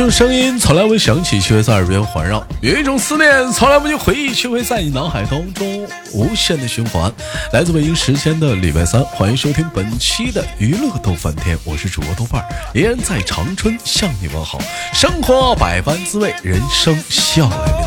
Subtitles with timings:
[0.00, 7.12] 种声音从来未响起，却会在耳边环绕；有一种思念从来不去回忆，却会在你脑海当中无限的循环。
[7.52, 14.58] 来自北京时间的礼拜三，欢迎收听本期的娱乐逗翻天，我是主播豆瓣儿，依然在长春向你问好。
[14.94, 17.79] 生活百般滋味，人生笑来面对。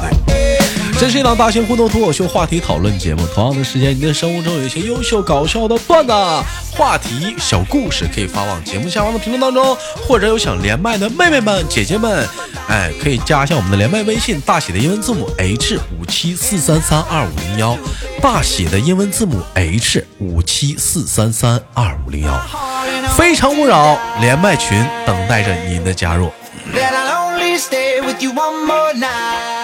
[1.00, 3.26] 这是一档大型互动脱口秀话题讨论节目。
[3.34, 6.14] 同样的时间，你的生活中有一些优秀搞笑的段子、
[6.72, 9.76] 话题、小故事，可以发往节目下方的评论当中。
[10.08, 12.26] 或者有想连麦的妹妹们、姐姐们，
[12.70, 17.78] 哎，可以加一下我们的连麦微信，大写的英文字母 H 五七四三三二五零幺，
[18.22, 22.40] 大写的英文字母 H 五七四三三二五零幺。
[23.18, 26.32] 非诚勿扰连麦群等待着您的加入。
[26.74, 29.63] let alone stay with you one more night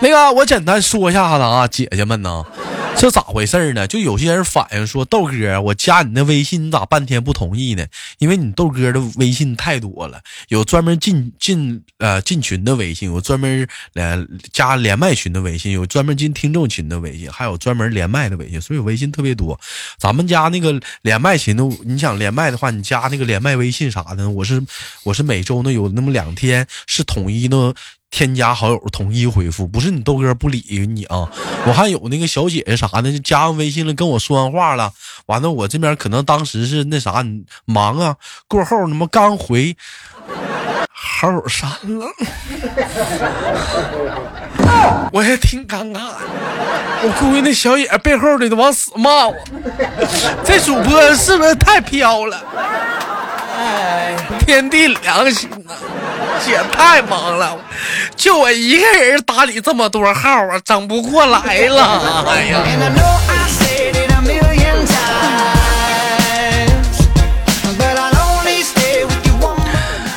[0.00, 2.44] 那个，我简单说一下子啊，姐姐们呢，
[2.96, 3.84] 这咋回事呢？
[3.88, 7.84] 就有些人反映说，豆哥，我加你的微信，你咋半天不同意呢？
[8.18, 19.58] 因为你豆哥的微信太多了，有专门进进呃进群的微信，有专门连加连麦群的微信，有专门进听众群的微信，还有专门连麦的微信，所以微信特别多。
[19.98, 24.62] 咱们家那个连麦群的，你想连麦的话，你加那个连麦微信啥的，我是
[25.02, 27.74] 我是每周呢有那么两天是统一的。
[28.10, 31.28] 添加好友统一回复，不是你豆哥不理你啊！
[31.66, 34.92] 我还有那个小姐姐啥的，就加上微信了，跟我说完话了，
[35.26, 37.24] 完了我这边可能当时是那啥
[37.64, 38.16] 忙啊，
[38.48, 39.76] 过后他妈刚回，
[40.90, 42.06] 好友删了，
[45.12, 46.00] 我也挺尴尬。
[47.00, 49.36] 我估计那小姐背后的都往死骂我，
[50.44, 52.42] 这主播是不是太飘了？
[53.56, 55.74] 哎，天地良心呐！
[56.44, 57.58] 姐太忙了，
[58.16, 62.24] 就我一个人打理这么多号啊，整不过来了。
[62.26, 62.62] 哎呀！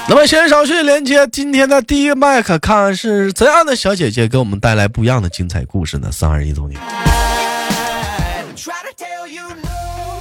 [0.07, 6.11] 那么先稍去连接今天的第一个麦克，看看是怎样的小姐姐给我们带来不一样的精彩故事呢？
[6.11, 6.77] 三二一，走你！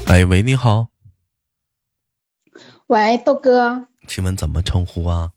[0.06, 0.87] 哎喂，你好。
[2.87, 3.87] 喂，豆哥。
[4.06, 5.31] 请问怎么称呼啊？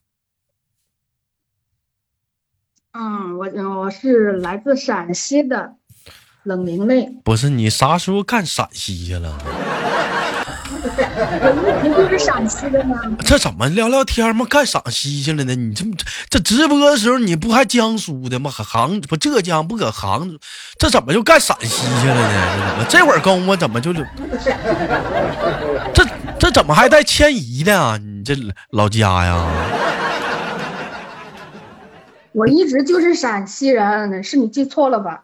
[2.96, 3.48] 嗯，我
[3.80, 5.74] 我是来自陕西的
[6.44, 7.10] 冷凝泪。
[7.24, 9.36] 不是你啥时候干陕西去了？
[10.86, 11.50] 我
[11.84, 12.96] 一直就是陕西的呢。
[13.26, 14.46] 这怎么聊聊天嘛？
[14.46, 15.56] 干陕西去了呢？
[15.56, 15.84] 你这
[16.30, 18.52] 这直播的时候你不还江苏的吗？
[18.52, 20.38] 杭不浙江不搁杭州，
[20.78, 22.86] 这怎么就干陕西去了呢？
[22.88, 24.04] 这怎么这会儿功夫怎么就就
[25.96, 26.06] 这
[26.38, 27.98] 这怎么还带迁移的啊？
[27.98, 28.36] 你这
[28.70, 29.48] 老家呀？
[32.34, 35.22] 我一直就是陕西人，是你记错了吧？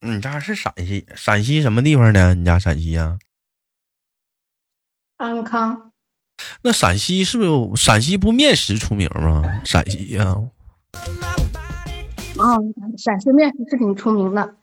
[0.00, 2.34] 你家是陕西，陕西什么地方的？
[2.34, 3.18] 你家陕西呀？
[5.18, 5.92] 安康。
[6.62, 9.62] 那陕西是不是有陕西不面食出名吗？
[9.64, 10.34] 陕西呀？
[12.38, 14.54] 嗯，陕西面食是挺出名的。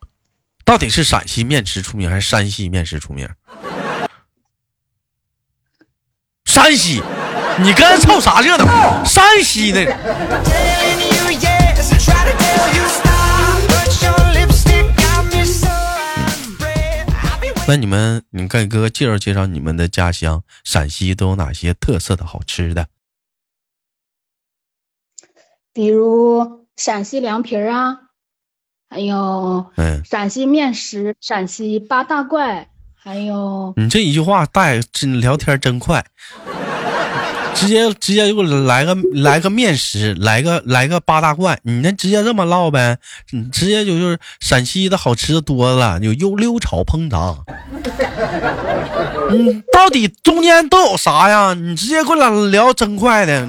[0.65, 3.27] 到底是陕西面食出名，还是山西面食出名？
[6.45, 7.01] 山西，
[7.59, 9.03] 你跟人凑啥热闹？
[9.03, 9.83] 山西的。
[17.65, 22.87] 那你们，你给哥哥介绍介绍你们的家乡陕西都有哪些特色的好吃的？
[25.71, 27.97] 比如陕西凉皮儿啊，
[28.89, 36.05] 还有嗯，陕西面食、陕西八大怪，还有你这一句话带真聊天真快。
[37.55, 42.97] 直接直接就给我来个来个面食，来个来个八大怪，你那直接这么唠呗？
[43.31, 47.35] 你直接就就是陕西的好吃的多了，有油溜炒烹炸。
[49.29, 51.53] 嗯，到底中间都有啥呀？
[51.53, 53.47] 你直接给我俩聊真快的，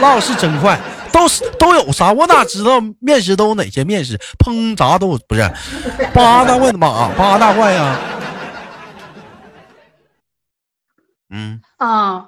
[0.00, 0.80] 唠是真快，
[1.12, 2.12] 都是都有啥？
[2.12, 4.18] 我哪知道面食都有哪些面食？
[4.38, 5.48] 烹炸都有不是？
[6.12, 7.10] 八大怪的嘛？
[7.16, 7.98] 八大怪呀？
[11.30, 12.24] 嗯啊。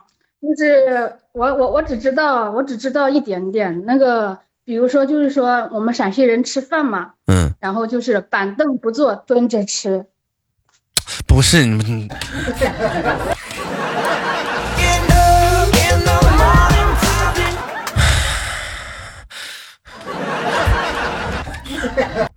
[0.46, 3.84] 就是我我我只知道我只知道一点点。
[3.84, 10.06] 那个，比如说就是说我们陕西人吃饭嘛，嗯，然后就是板凳不坐蹲着吃，
[11.26, 12.08] 不是你们，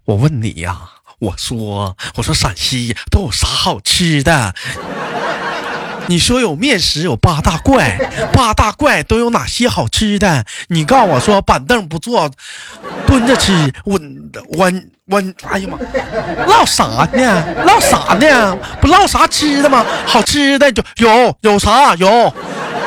[0.06, 0.76] 我问你呀，
[1.20, 4.56] 我说我说陕西都有啥好吃的？
[6.10, 7.96] 你说有面食，有八大怪，
[8.34, 10.44] 八大怪都有哪些好吃的？
[10.70, 12.32] 你告诉我说板凳不坐，
[13.06, 13.72] 蹲着吃。
[13.86, 14.00] 我
[14.58, 14.72] 我
[15.06, 15.78] 我，哎呀妈，
[16.48, 17.64] 唠啥呢？
[17.64, 18.58] 唠啥呢？
[18.82, 19.86] 不唠啥吃的吗？
[20.08, 21.94] 好吃的就有有啥？
[21.96, 22.34] 有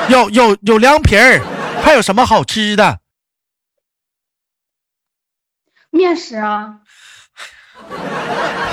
[0.09, 1.41] 有有有凉皮儿，
[1.81, 2.99] 还有什么好吃的？
[5.91, 6.49] 面食啊。
[6.51, 6.79] 啊！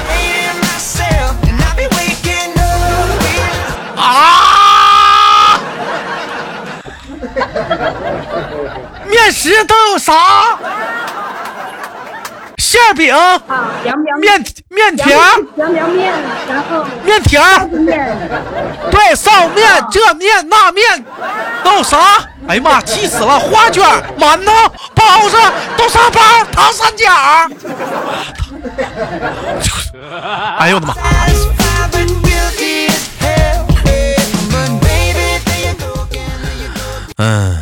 [9.08, 10.14] 面食都有啥？
[12.58, 13.16] 馅饼
[14.20, 15.08] 面面条，
[15.56, 16.14] 凉凉面，
[16.48, 18.16] 然后面条，面，
[18.92, 21.04] 对，臊面，这面那面
[21.64, 21.98] 都有啥？
[22.48, 23.40] 哎呀妈，气死了！
[23.40, 23.84] 花卷、
[24.20, 24.52] 馒头、
[24.94, 25.38] 包子、
[25.78, 27.10] 豆沙包、糖三角。
[30.60, 30.94] 哎呦我的妈！
[37.22, 37.58] 嗯，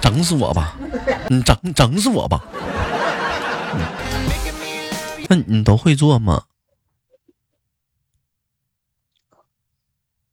[0.00, 0.74] 整死我吧！
[1.28, 2.42] 你整整死我吧！
[5.28, 6.42] 那你都会做吗？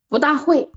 [0.09, 0.67] 不大会，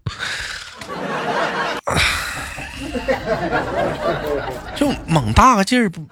[4.76, 6.02] 就猛大个劲儿不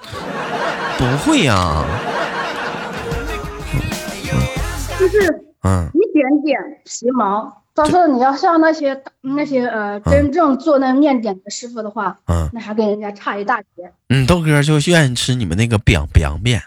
[0.96, 1.84] 不会呀，
[4.98, 7.65] 就是嗯一点点皮毛。
[7.76, 13.92] 到时候你要像那些那些呃真正做那面点的师傅的话，嗯，那还跟人家差一大截。
[14.08, 16.62] 嗯，豆哥就愿意吃你们那个 biang biang 面。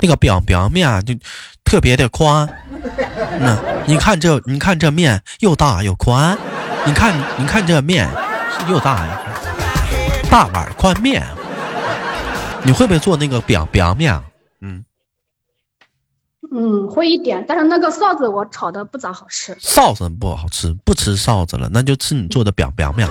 [0.00, 1.12] 那个饼饼面啊，就
[1.64, 2.48] 特别的宽。
[3.40, 6.38] 那你看这，你看这面又大又宽。
[6.86, 8.08] 你看，你看这面
[8.70, 9.20] 又大呀，
[10.30, 11.22] 大碗宽面。
[12.62, 14.18] 你会不会做那个饼饼面？
[16.50, 19.54] 嗯嗯，会一点，但是那个臊子我炒的不咋好吃。
[19.56, 23.08] 臊子不好吃，不吃臊子了，那就吃你做的表表面。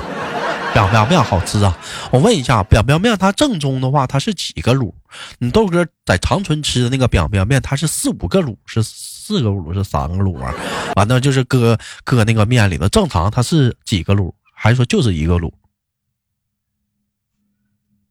[0.74, 1.76] 表表面好吃啊！
[2.12, 4.92] 我问一下，表表面它正宗的话，它是几个卤？
[5.40, 10.54] 你豆哥在长春吃的那个表表面，它是四五个卤，是四个卤，是三个卤啊？
[10.96, 14.34] 完了就是搁搁那个面里头，正常它是几个卤？
[14.54, 15.52] 还是说就是一个卤？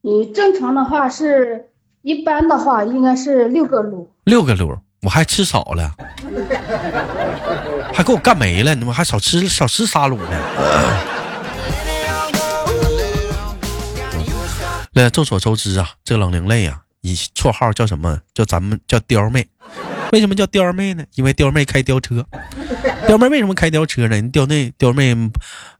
[0.00, 1.70] 你正常的话是
[2.02, 4.08] 一般的话应该是六个卤。
[4.24, 5.94] 六个卤，我还吃少了，
[7.94, 10.38] 还给我干没了，你们还少吃少吃沙卤呢？
[14.92, 18.18] 那众所周知啊，这个冷凝泪啊，以绰号叫什么？
[18.34, 19.46] 叫咱们叫貂妹。
[20.12, 21.04] 为什么叫貂妹呢？
[21.14, 22.24] 因为貂妹开吊车。
[23.06, 24.08] 貂妹为什么开吊车呢？
[24.08, 25.14] 人貂妹貂妹，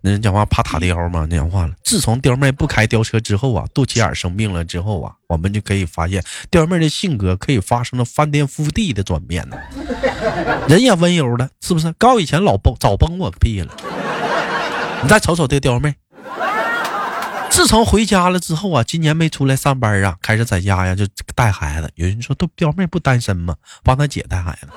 [0.01, 1.27] 那人讲话怕塔吊嘛？
[1.29, 1.73] 那讲话了。
[1.83, 9.57] 自从貂妹不开吊车之后啊，肚脐眼生病了之后啊，我们就可以发现貂妹的性格可以发生了翻天覆地的转变呢。
[10.69, 11.93] 人也温柔了，是不是？
[11.93, 13.75] 高以前老崩早崩我个屁了。
[15.03, 15.95] 你再瞅瞅这貂妹。
[17.57, 21.91] 自从回家了之后啊，今年没出来上班啊，开始在家呀就带孩子。
[21.95, 23.57] 有人说都表妹不单身吗？
[23.83, 24.69] 帮他姐带孩子。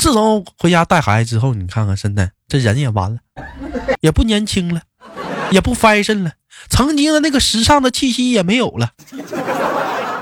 [0.00, 3.20] 自从回家带孩子之后，你看看现在这人也完了，
[4.00, 4.82] 也不年轻了，
[5.52, 6.32] 也不 fashion 了，
[6.68, 8.90] 曾经的那个时尚的气息也没有了。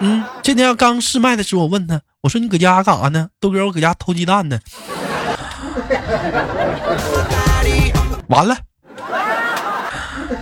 [0.00, 3.30] 嗯，今天刚试麦的时候，我问他，我说你搁家干啥呢？
[3.40, 4.60] 豆哥，我搁家偷鸡蛋呢。
[8.28, 8.58] 完了。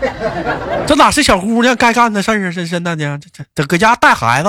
[0.87, 2.53] 这哪是小姑娘该干的事儿啊！
[2.55, 4.49] 这真的呢，这这这搁家带孩子，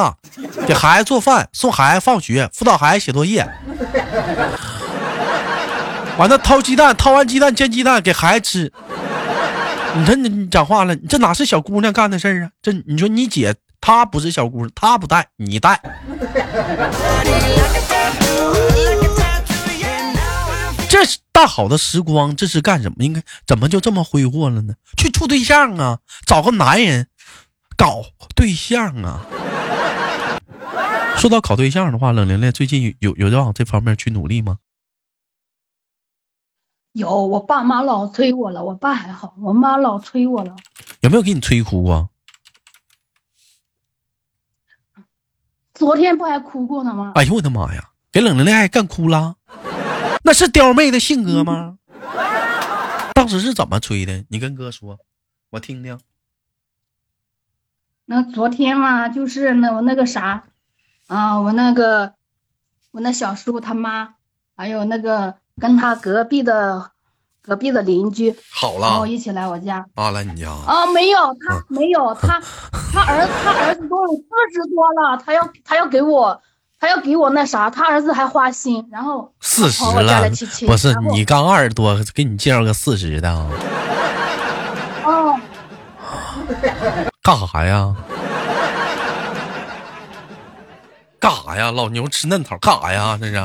[0.66, 3.48] 给孩子做饭，送孩子放学，辅导孩子写作业，
[6.18, 8.72] 完了掏鸡蛋，掏完鸡蛋煎鸡蛋给孩子吃。
[9.96, 12.50] 你说你讲话了，这哪是小姑娘干的事儿啊？
[12.62, 15.80] 这你说你姐她不是小姑娘，她不带你带。
[21.48, 23.04] 好的时光，这是干什么？
[23.04, 24.76] 应该怎么就这么挥霍了呢？
[24.98, 27.08] 去处对象啊，找个男人
[27.78, 28.04] 搞
[28.36, 29.26] 对象啊。
[31.18, 34.58] 说到搞对象的话，冷玲玲最近有有在往这方面去努力吗？
[36.94, 38.64] 有，我爸妈老催我了。
[38.64, 40.56] 我爸还好，我妈老催我了。
[41.02, 42.10] 有没有给你催哭啊？
[45.74, 47.14] 昨天不还哭过呢吗？
[47.16, 49.36] 哎呦我的妈呀，给冷玲玲还干哭了。
[50.24, 51.78] 那是刁妹的性格吗？
[53.14, 54.24] 当时是怎么吹的？
[54.30, 54.98] 你跟哥说，
[55.52, 56.00] 我听听。
[58.06, 60.44] 那昨天嘛，就是那我那个啥，
[61.08, 62.14] 啊，我那个
[62.92, 64.16] 我那小叔他妈，
[64.56, 66.92] 还有那个跟他隔壁的
[67.42, 69.86] 隔壁的邻居，好了，然后一起来我家。
[69.96, 70.50] 啊，来你家。
[70.50, 72.40] 啊，没有，他没有，他
[72.94, 76.42] 他儿他儿子都有四十多了，他要他要给我。
[76.84, 80.30] 他要给我那啥，他儿子还花心，然后四十了，
[80.68, 83.48] 不是你刚二十多，给你介绍个四十的啊？
[85.06, 85.40] 哦，
[87.24, 87.96] 干啥呀？
[91.22, 91.72] 干啥呀？
[91.72, 93.18] 老牛吃嫩草，干啥呀？
[93.18, 93.42] 这是？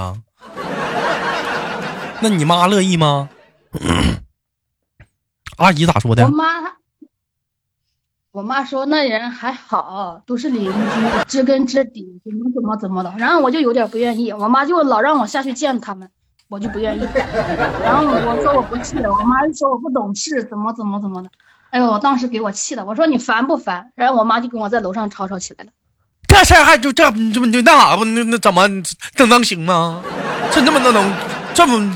[2.20, 3.28] 那你妈乐意吗？
[5.58, 6.24] 阿姨咋说的？
[6.24, 6.44] 我妈，
[8.38, 10.72] 我妈说那人还好，都是邻居，
[11.26, 13.12] 知根知底，怎么怎么怎么的。
[13.18, 16.08] 然后我就有点不愿意，我妈就老让我下去见他们，
[16.48, 17.00] 我就不愿意。
[17.82, 21.28] 然后我说我不去，我妈就说我不懂事，怎么怎么怎么的。
[21.70, 23.90] 哎呦，我当时给我气的，我说你烦不烦？
[23.96, 25.72] 然后我妈就跟我在楼上吵吵起来了。
[26.28, 28.04] 这事儿还就这你这么就那啥不？
[28.04, 28.68] 那那怎么
[29.16, 30.00] 这能行吗？
[30.52, 31.12] 这那么那能
[31.52, 31.92] 这么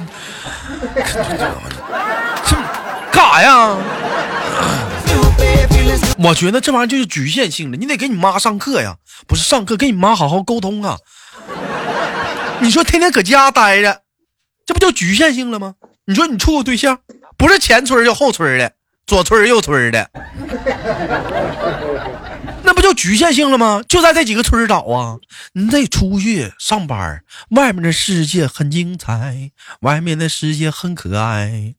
[0.92, 2.56] 这
[3.12, 3.76] 干啥呀？
[6.24, 10.98] 我觉得这玩意儿就是局限性的，你得给你妈上课呀，不是上课，跟你妈好好沟通啊。
[12.60, 14.02] 你说天天搁家待着，
[14.64, 15.74] 这不就局限性了吗？
[16.06, 16.98] 你说你处个对象，
[17.36, 18.72] 不是前村就后村的，
[19.06, 20.10] 左村右村的，
[22.62, 23.82] 那不就局限性了吗？
[23.88, 25.18] 就在这几个村找啊，
[25.54, 29.50] 你得出去上班，外面的世界很精彩，
[29.80, 31.74] 外面的世界很可爱。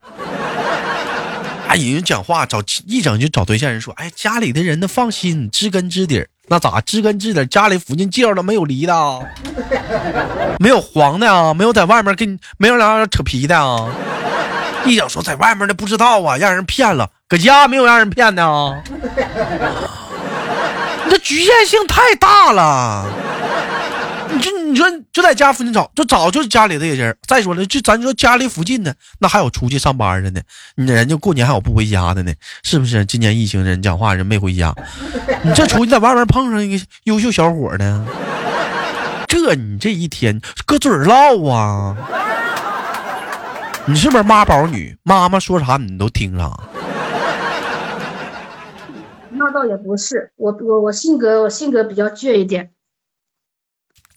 [1.75, 8.93] 人讲话找一整就找对象，人说，哎，家里的人呢放心，知根知底那咋知根知底家里附近介绍的没有离的，
[10.59, 13.89] 没有黄的啊，没有在外面跟没有俩扯皮的啊。
[14.85, 18.83] 一整说在外面的不知道啊，让人骗了，搁家没有让人骗的啊。
[21.05, 23.05] 你这局限性太大了。
[24.33, 27.15] 你这你说就在家附近找，就找就是家里这些人。
[27.27, 30.41] 再说了，就咱说家里附近的，那还有出去上班的呢。
[30.75, 33.05] 你人家过年还有不回家的呢，是不是？
[33.05, 34.74] 今年疫情人讲话人没回家，
[35.46, 38.08] 你这出去在外面碰上一个优秀小伙呢，
[39.29, 41.96] 这你这一天搁嘴唠啊？
[43.86, 44.98] 你是不是妈宝女？
[45.03, 46.50] 妈妈说啥你都听啥？
[49.29, 52.72] 那倒也不是，我我我性格我性格比较倔一点。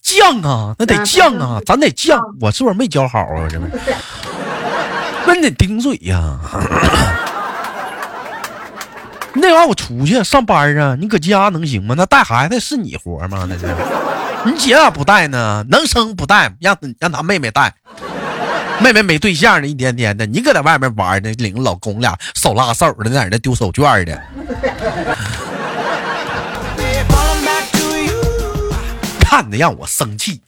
[0.07, 2.17] 犟啊，那得犟啊，咱得犟。
[2.41, 3.49] 我是不是没教好啊？
[3.51, 3.67] 这不，
[5.27, 6.39] 那你得顶嘴呀。
[9.35, 11.97] 那玩意儿我出去上班啊，你搁家能行吗？
[11.99, 13.47] 那带孩子是你活吗？
[13.49, 13.67] 那是，
[14.45, 15.65] 你姐咋不带呢？
[15.69, 17.75] 能生不带，让让他妹妹带。
[18.79, 24.23] 妹妹没对象呢，一天天的，你搁在外面玩呢，领着老公俩手拉手的，在那丢手绢的。
[29.37, 30.41] 看的让我生气，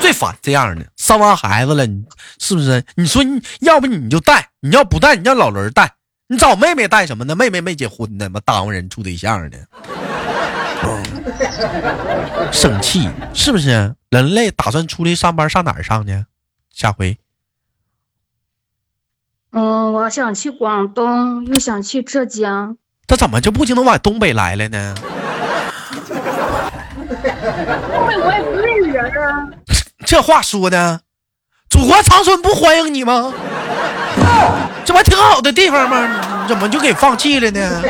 [0.00, 0.86] 最烦这样的。
[0.96, 2.02] 生完孩子了，你
[2.38, 2.82] 是不是？
[2.94, 5.92] 你说你要不你就带，你要不带，你让老人带。
[6.28, 7.36] 你找妹妹带什么呢？
[7.36, 9.58] 妹妹没结婚呢，妈耽误人处对象呢。
[12.50, 13.94] 生气是不是？
[14.08, 16.24] 人类打算出去上班，上哪儿上呢？
[16.72, 17.18] 下回。
[19.52, 22.78] 嗯，我想去广东，又想去浙江。
[23.06, 24.94] 他怎么就不就能往东北来了呢？
[27.06, 29.48] 东北我也不认识人啊！
[30.06, 31.00] 这话说的，
[31.68, 33.34] 祖国长春不欢迎你吗？
[34.84, 36.46] 这不挺好的地方吗？
[36.46, 37.82] 怎么就给放弃了呢？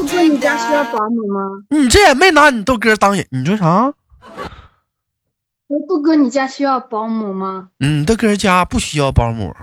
[0.00, 1.40] 你说你家需要保姆吗？
[1.70, 3.24] 你这也没拿你豆哥当人。
[3.30, 3.92] 你说啥？
[5.88, 7.68] 豆哥，你家需要保姆吗？
[7.78, 9.54] 嗯，豆哥家不需要保姆。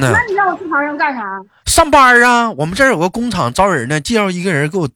[0.00, 1.22] 那你让我去唐山干啥？
[1.66, 2.52] 上班啊！
[2.52, 4.88] 我们这儿有个工厂招人呢，介绍一个人给我。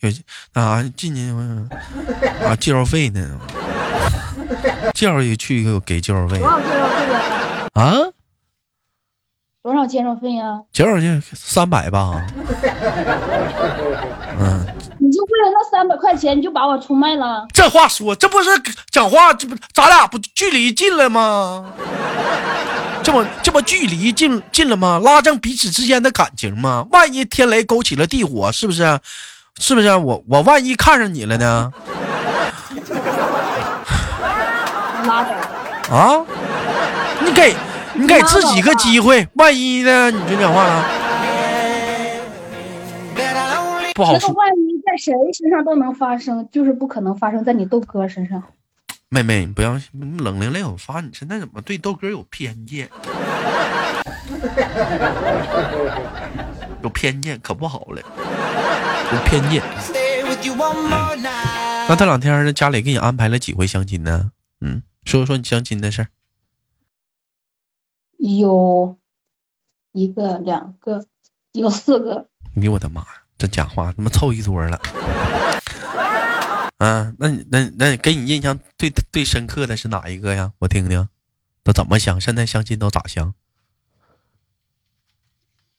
[0.00, 0.10] 有
[0.52, 1.30] 啊，进去
[2.44, 3.38] 啊，介绍费呢？
[4.94, 6.38] 介绍一去给我给介绍费。
[6.38, 7.08] 多少介绍费
[7.74, 7.94] 啊？
[9.62, 10.60] 多少介绍费呀？
[10.72, 12.26] 介绍费三百吧。
[14.38, 14.66] 嗯。
[14.98, 17.46] 你就为了那三百块钱，你就把我出卖了？
[17.52, 18.50] 这话说，这不是
[18.90, 21.72] 讲话，这不咱俩不距离近了吗？
[23.02, 25.00] 这不这不距离近近了吗？
[25.02, 26.86] 拉正彼此之间的感情吗？
[26.90, 29.00] 万一天雷勾起了地火，是不是？
[29.58, 31.72] 是不是我我万一看上你了呢？
[35.06, 35.34] 拉倒！
[35.94, 36.24] 啊，
[37.24, 37.54] 你给
[37.94, 40.10] 你给自己个机会，万一呢？
[40.10, 40.84] 你就讲话了，
[43.94, 44.30] 不好说。
[44.30, 48.42] 万一在谁身上都能发生，就是不可能发生在你豆哥身上。
[49.08, 49.72] 妹妹，你不要
[50.18, 52.88] 冷零零，我发现你现在怎么对豆哥有偏见？
[56.82, 58.00] 有偏见可不好了，
[59.12, 59.62] 有偏见。
[61.88, 64.32] 那这两天呢，家里给你安排了几回相亲呢？
[64.60, 66.08] 嗯，说说你相亲的事儿。
[68.18, 68.96] 有
[69.92, 71.04] 一个，两个，
[71.52, 72.28] 有四个。
[72.56, 74.80] 哎呦我的妈呀，这讲话他妈凑一桌了。
[76.78, 80.52] 啊，那你那那给你印象最最深刻的是哪一个呀？
[80.60, 81.08] 我听听，
[81.62, 82.20] 都怎么相？
[82.20, 83.34] 现在相亲都咋相？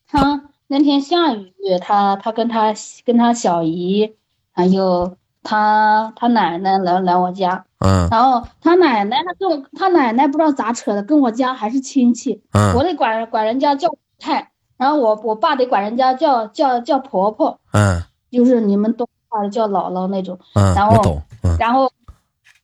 [0.05, 0.43] 他
[0.73, 2.73] 那天下雨，他他跟他
[3.05, 4.15] 跟他小姨，
[4.51, 13.87] 还有他他奶奶来来我家，嗯，然后他奶奶他跟我他奶奶不知道咋扯的，跟我家还是亲戚，嗯，我得管管人家叫
[14.17, 18.01] 太，然后我我爸得管人家叫叫叫婆婆，嗯，
[18.31, 21.21] 就是你们东话叫姥姥那种，嗯，然后
[21.59, 21.85] 然后，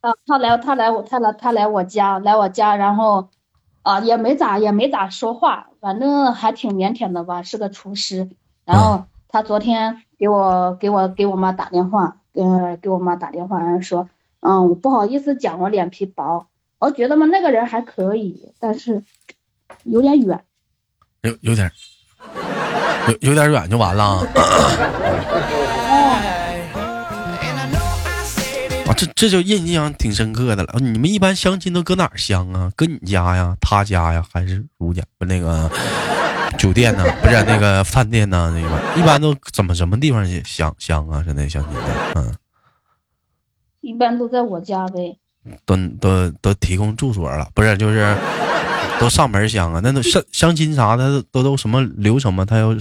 [0.01, 3.27] 啊，他来他来我他来他来我家来我家，然后，
[3.89, 8.29] 啊，也没咋也没咋说话，反正还挺腼腆的吧，是个厨师。
[8.63, 12.43] 然后他昨天给我给我给我妈打电话，给
[12.83, 14.07] 给我妈打电话，然后说，
[14.41, 16.45] 嗯，我不好意思讲，我脸皮薄。
[16.77, 19.03] 我觉得嘛，那个人还可以，但是
[19.85, 20.43] 有点远，
[21.23, 21.71] 有有点。
[23.07, 24.21] 有有点远就完了
[28.89, 28.93] 啊！
[28.97, 30.73] 这这就印象挺深刻的了。
[30.79, 32.71] 你们一般相亲都搁哪儿相啊？
[32.75, 33.55] 搁你家呀？
[33.61, 34.25] 他家呀？
[34.33, 35.03] 还是如家？
[35.19, 35.69] 不那个
[36.57, 37.03] 酒店呢？
[37.21, 38.51] 不是那个饭店呢？
[38.55, 41.23] 那个一般都怎么什么地方相相啊？
[41.25, 41.81] 现在相亲的
[42.15, 42.33] 嗯，
[43.81, 45.17] 一般都在我家呗。
[45.65, 48.15] 都都都提供住所了，不是就是。
[48.99, 49.79] 都上门相啊？
[49.81, 52.43] 那都相相亲啥的都都什么流程吗？
[52.43, 52.73] 他要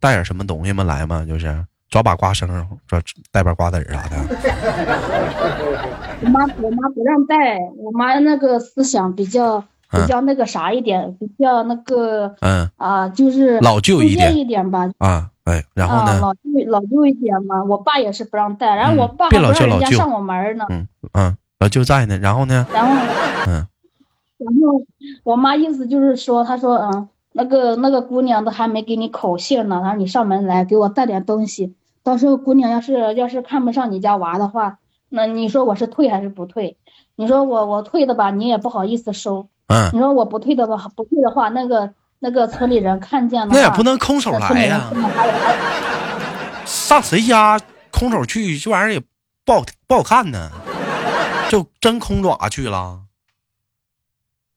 [0.00, 0.82] 带点什么东西吗？
[0.82, 1.26] 来吗？
[1.28, 2.48] 就是抓把瓜生，
[2.86, 3.00] 抓
[3.32, 4.16] 带把瓜子啥的。
[6.22, 14.90] 我妈我妈不让带，我妈那个思想比较比较那个啥一点，比较那个嗯啊，就是老旧一点一点吧。
[14.98, 16.20] 啊，哎，然后呢？
[16.20, 17.64] 老旧老旧一点嘛。
[17.64, 20.66] 我爸也是不让带，然后我爸不让人家上我门呢。
[20.68, 22.66] 嗯嗯，老舅在呢，然后呢？
[22.72, 22.92] 然后
[23.46, 23.66] 嗯。
[24.38, 24.80] 然后
[25.24, 34.78] 我妈意思就是说，她说，嗯，那个那个姑娘都还没给你口信呢，然后你上门来给我带点东西，到时候姑娘要是要是看不上你家娃的话，
[35.08, 36.76] 那你说我是退还是不退？
[37.14, 39.46] 你说我我退的吧，你也不好意思收。
[39.68, 39.88] 嗯。
[39.92, 44.90] 你说我不退的吧，不退的话，那个那个村里人看见了，那也不能空手来呀。
[46.64, 47.56] 上谁家
[47.92, 49.00] 空手去，这玩意儿也
[49.44, 50.50] 不好不好看呢，
[51.48, 53.02] 就真空爪去了。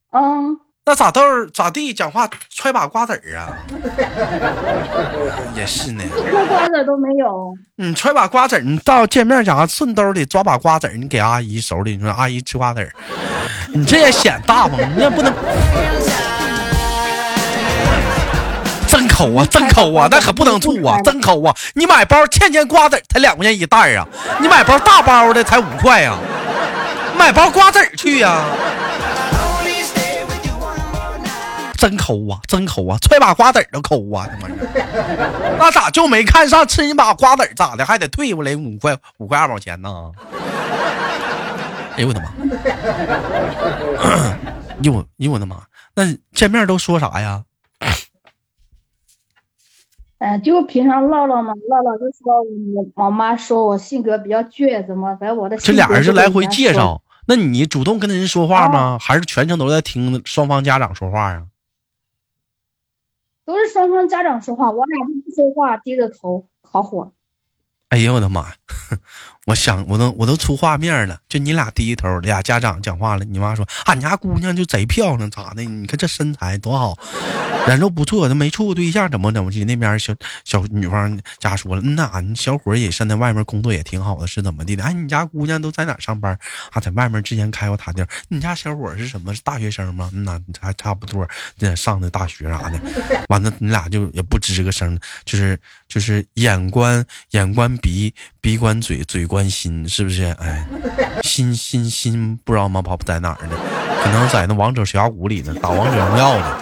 [0.10, 1.22] 嗯，那咋豆
[1.54, 1.94] 咋地？
[1.94, 3.54] 讲话揣把瓜子儿啊？
[5.56, 7.54] 也是呢，一颗瓜子都没有。
[7.76, 12.92] 你揣把瓜子儿，你到见面讲话顺兜里抓把瓜子儿，你给阿姨手里，你说阿姨吃瓜子儿，
[13.72, 15.32] 你这也显大方，你也不能。
[18.88, 21.56] 真抠啊，真抠啊，那可不能住啊，真抠啊！
[21.76, 24.06] 你买包欠欠瓜子才两块钱一袋啊，
[24.42, 26.18] 你买包大包的才五块啊，
[27.16, 28.44] 买包瓜子儿去呀。
[31.82, 34.30] 真抠啊，真抠啊，揣把瓜子都抠啊！
[34.32, 37.84] 他妈的，那咋就没看上吃你把瓜子咋的？
[37.84, 40.12] 还得退回来五块五块二毛钱呢？
[41.98, 42.30] 哎呦我的妈！
[43.98, 44.38] 哎
[44.84, 45.64] 呦我的妈！
[45.96, 47.44] 那见面都说啥呀？
[50.20, 52.44] 哎，就平常唠唠嘛，唠唠就说
[52.76, 55.18] 我我妈说我性格比较倔，怎么？
[55.20, 59.00] 反正我的这俩人就来回介绍，那你主动跟人说话吗？
[59.02, 61.42] 还是全程都在听双方家长说话呀？
[63.46, 67.14] 都是双方家长说话，我俩都不说话，低着头，好火。
[67.90, 68.54] 哎呀，我的妈！
[69.52, 73.26] 我想，我都我都出画面了，就你俩低头，俩家长讲话了。
[73.26, 75.62] 你妈说，俺家姑娘就贼漂亮，咋的？
[75.62, 76.98] 你看这身材多好，
[77.68, 79.66] 人都不错，都没处过对象，怎么怎么地？
[79.66, 84.86] 那边小小女方家说了，嗯呐，俺小伙也现在外面工作也挺好的，是怎么地的？
[84.86, 86.32] 哎，你家姑娘都在哪上班？
[86.72, 88.08] 啊，在外面之前开过塔店。
[88.30, 89.36] 你家小伙是什么？
[89.36, 90.10] 是大学生吗？
[90.14, 91.28] 嗯呐，还差不多，
[91.60, 92.80] 那上的大学啥的。
[93.28, 95.60] 完了，你俩就也不吱个声，就是
[95.90, 99.24] 就是眼观眼观鼻，鼻关嘴，嘴。
[99.28, 100.24] 关心是不是？
[100.40, 100.66] 哎，
[101.22, 102.82] 心心心不知道吗？
[102.82, 103.56] 跑不在哪儿呢？
[104.04, 106.58] 可能在那王者峡谷里呢，打王者荣耀呢。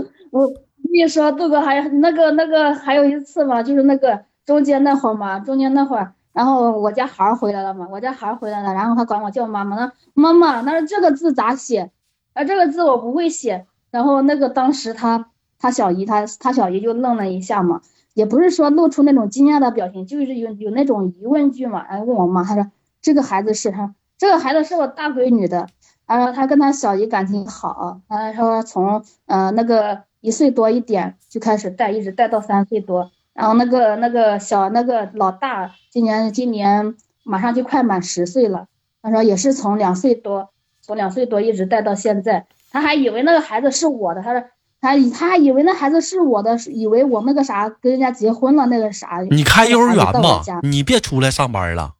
[0.32, 0.56] 我跟
[0.94, 11.90] 你说，豆哥还有那个那个还有一次嘛，就是那个中间那会儿嘛，中间那会儿，然后我家孩儿回来了嘛，我家孩儿回来了，然后他管我叫妈妈，那妈妈，那这个字咋写？
[12.32, 13.66] 啊，这个字我不会写。
[13.90, 15.26] 然后那个当时他
[15.58, 17.82] 他小姨他他小姨就愣了一下嘛。
[18.14, 21.86] 也不是说露出那种惊讶的表情，就是有有那种疑问句嘛。
[21.88, 22.70] 然后，问我妈，她说
[23.00, 25.68] 这个孩子是她，这个孩子是我大闺女的。
[26.06, 33.12] 然后他跟他小姨感情好，她说从呃那个一岁多一点就开始带，一直带到三岁多。
[33.32, 38.66] 然后那个那个小那个老大今年今年马上就快满十岁了。
[39.02, 42.46] 他说也是从两岁多，从两岁多一直带到现在。
[42.72, 44.44] 他还以为那个孩子是我的，他说。
[44.80, 49.20] 他他还以为那孩子是我的，以为我那个啥跟人家结婚了，那个啥。
[49.30, 51.92] 你开幼儿园吧，你别出来上班了。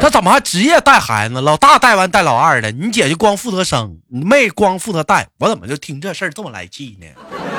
[0.00, 1.40] 他怎么还职业带孩子？
[1.40, 5.28] 老大带完带老二的，你姐就光负责生，你妹光负责带。
[5.38, 7.06] 我怎么就听这事儿这么来气呢？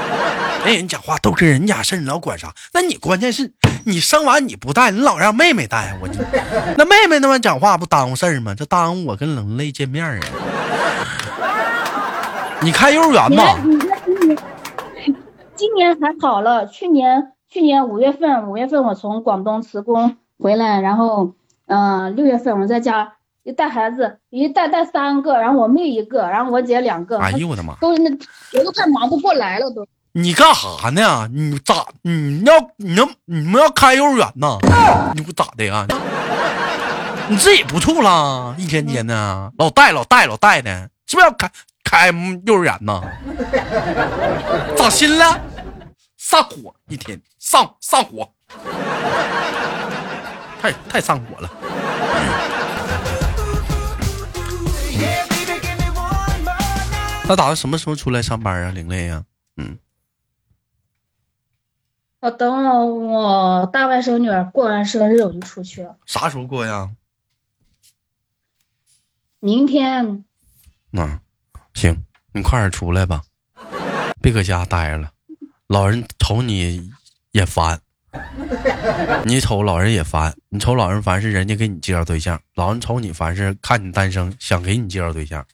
[0.65, 2.53] 那人讲话都是人家事儿，你老管啥？
[2.73, 3.53] 那你关键是
[3.85, 6.15] 你生完你不带，你老让妹妹带，我就
[6.77, 8.53] 那妹妹那么讲话不耽误事儿吗？
[8.53, 10.19] 这耽误我跟冷泪见面啊。
[12.61, 13.43] 你开幼儿园吗？
[13.63, 13.99] 你看
[15.55, 16.67] 今年，还好了。
[16.67, 21.33] 去年去年五月份，五月份我从广东辞工回来，然后
[21.67, 27.17] 嗯，六月份我在家一带孩子，一带带三个，然后我妹一个，然后我姐两个。
[27.19, 27.75] 哎呦我的妈！
[27.79, 28.09] 都那
[28.57, 29.85] 我都快忙不过来了都。
[30.13, 31.29] 你干啥呢？
[31.31, 31.85] 你咋？
[32.01, 34.57] 你要你能你们要开幼儿园呢？
[35.13, 35.85] 你不咋的呀？
[37.29, 38.55] 你自己不处了？
[38.57, 41.49] 一天天的，老带老带老带的，是不是要开
[41.89, 42.11] 开
[42.45, 43.01] 幼儿园呢？
[44.75, 45.41] 咋心了？
[46.17, 48.29] 上火一天上上火，
[50.61, 51.49] 太太上火了。
[57.23, 58.71] 他打算什么时候出来上班啊？
[58.71, 59.23] 玲玲呀，
[59.55, 59.79] 嗯。
[62.19, 65.95] 我等我大外甥女儿过完生日，我就出去了。
[66.05, 66.89] 啥时候过呀？
[69.39, 70.25] 明天。
[70.91, 71.21] 那
[71.77, 71.95] 行，
[72.33, 73.21] 你快点出来吧，
[74.19, 75.11] 别搁家待着了。
[75.67, 76.89] 老人瞅你
[77.33, 77.79] 也烦，
[79.23, 80.33] 你瞅老人也烦。
[80.49, 85.45] 你瞅老人烦是人家给你介绍对象，老人瞅你烦是看你单身想给你介绍对象。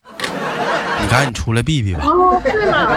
[1.02, 2.06] 你赶紧出来避避吧。
[2.06, 2.88] 哦，对了，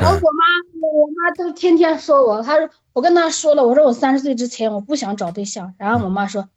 [0.00, 0.42] 我我妈
[0.90, 2.70] 我妈都天天说我，她说。
[2.94, 5.74] 我跟他说了，我说我三十岁之前我不想找对象。
[5.76, 6.48] 然后我妈说：“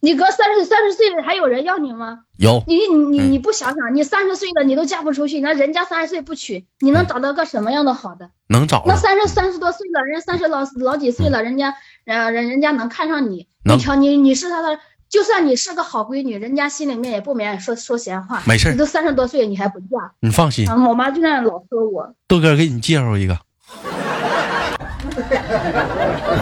[0.00, 2.20] 你哥三十三十岁了还有人要你吗？
[2.36, 8.30] 有你你你你不想想，你三十岁了你都嫁不出去，那人家三十岁不娶，你能找到个什么样的好的？
[8.48, 8.84] 能找？
[8.86, 13.48] 那三十三十多岁了，人家三十老老几岁了，人家人人人家能看上你？
[13.64, 18.40] 你瞧你你是他的，就算你是个好闺女，人家心里面也不免说说闲话。
[18.46, 20.12] 没事，你都三十多岁你还不嫁？
[20.20, 20.68] 你放心。
[20.68, 22.14] 我妈就那样老说我。
[22.28, 23.38] 豆哥给你介绍一个。”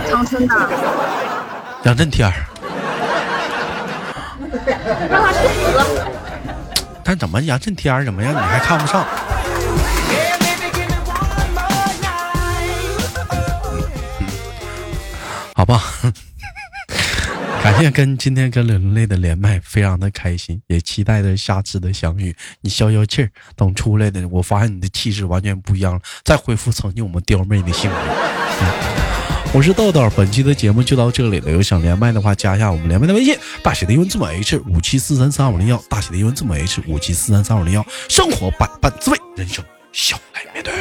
[0.09, 0.55] 长春的
[1.85, 2.35] 杨震天儿，
[5.11, 6.05] 让他去死！
[7.05, 8.33] 但怎么杨震天怎么样？
[8.33, 9.07] 你还看不上？
[15.55, 15.83] 好吧，
[17.65, 22.37] 感谢跟今天跟人类的连麦，非常的开心，也期待着下次的相遇。
[22.61, 27.97] 你消消气儿，等出来的，我发现你的气质完全不一样了，再恢复曾经我们刁妹的性格。
[29.53, 31.51] 我是豆豆，本期的节目就到这里了。
[31.51, 37.85] 有想连麦的话，加一下我们连麦的微信，大写的英文字母 H 五七四三三五零幺，大写的英文字母 H 五七四三三五零幺。
[38.09, 40.73] 生活百般滋味，人生笑来面对。